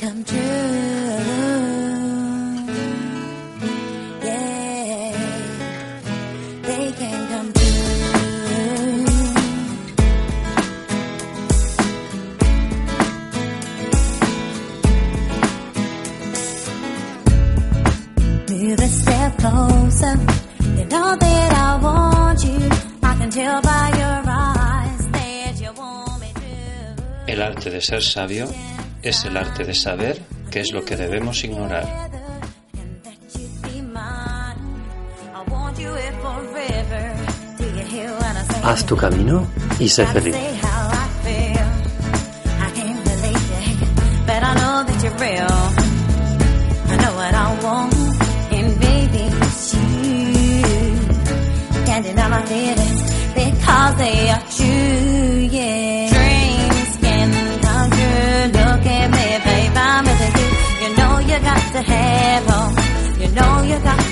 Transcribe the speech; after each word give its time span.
Come 0.00 0.24
true. 0.24 0.38
Yeah, 4.22 5.12
they 6.62 6.92
can 6.92 7.28
come 7.32 7.52
true. 7.52 7.68
Move 18.50 18.78
a 18.78 18.88
step 18.88 19.38
closer. 19.38 20.14
You 20.78 20.84
know 20.86 21.16
that 21.16 21.52
I 21.66 21.78
want 21.82 22.44
you. 22.44 22.68
I 23.02 23.14
can 23.18 23.30
tell 23.30 23.60
by 23.62 23.88
your 24.02 24.22
eyes 24.30 25.60
you 25.60 25.72
want 25.72 26.20
me 26.20 26.30
to. 26.34 27.32
El 27.32 27.42
arte 27.42 27.70
de 27.70 27.80
ser 27.80 28.02
sabio 28.02 28.48
es 29.02 29.24
el 29.24 29.36
arte 29.36 29.64
de 29.64 29.74
saber 29.74 30.20
qué 30.50 30.60
es 30.60 30.72
lo 30.72 30.84
que 30.84 30.96
debemos 30.96 31.44
ignorar. 31.44 31.86
Haz 38.64 38.84
tu 38.84 38.96
camino 38.96 39.46
y 39.78 39.88
sé 39.88 40.06
feliz. 40.06 40.34
But 44.26 44.42
I 44.44 44.54
know 44.56 44.84
that 44.84 45.02
you're 45.02 45.16
real. 45.18 45.77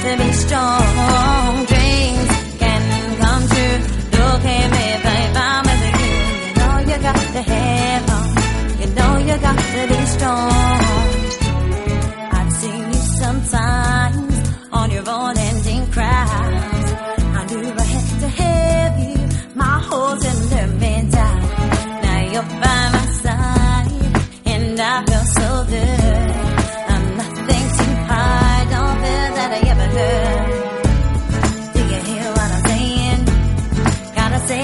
To 0.07 0.17
be 0.17 0.33
strong. 0.33 1.26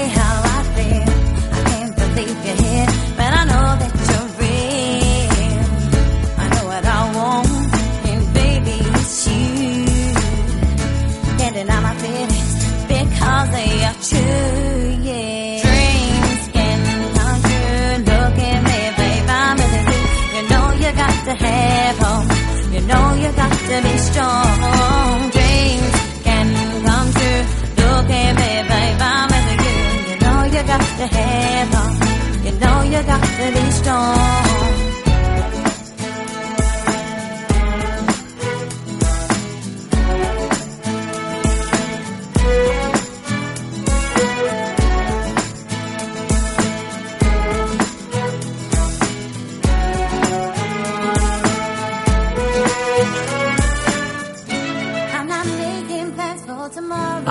Have 0.07 0.43
hope. 21.97 22.73
You 22.73 22.81
know 22.81 23.13
you 23.13 23.31
got 23.33 23.51
to 23.51 23.81
be 23.81 23.97
strong. 23.97 24.92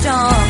Strong. 0.00 0.49